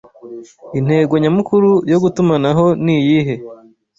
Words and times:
Intego 0.79 1.13
nyamukuru 1.23 1.69
yo 1.91 1.97
gutumanaho 2.03 2.65
niyihe 2.83 3.35